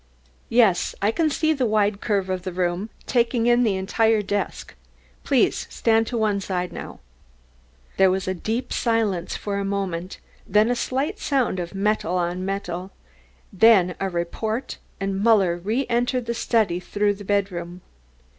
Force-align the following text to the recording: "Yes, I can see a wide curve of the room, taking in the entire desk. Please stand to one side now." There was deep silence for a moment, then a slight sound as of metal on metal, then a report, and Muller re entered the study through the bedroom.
"Yes, 0.49 0.95
I 0.99 1.11
can 1.11 1.29
see 1.29 1.51
a 1.59 1.63
wide 1.63 2.01
curve 2.01 2.27
of 2.31 2.41
the 2.41 2.51
room, 2.51 2.89
taking 3.05 3.45
in 3.45 3.61
the 3.61 3.75
entire 3.75 4.23
desk. 4.23 4.73
Please 5.23 5.67
stand 5.69 6.07
to 6.07 6.17
one 6.17 6.39
side 6.41 6.73
now." 6.73 7.01
There 7.97 8.09
was 8.09 8.25
deep 8.25 8.73
silence 8.73 9.35
for 9.37 9.59
a 9.59 9.63
moment, 9.63 10.17
then 10.47 10.71
a 10.71 10.75
slight 10.75 11.19
sound 11.19 11.59
as 11.59 11.69
of 11.69 11.77
metal 11.77 12.17
on 12.17 12.43
metal, 12.43 12.89
then 13.53 13.93
a 13.99 14.09
report, 14.09 14.79
and 14.99 15.21
Muller 15.21 15.57
re 15.57 15.85
entered 15.87 16.25
the 16.25 16.33
study 16.33 16.79
through 16.79 17.13
the 17.13 17.23
bedroom. 17.23 17.81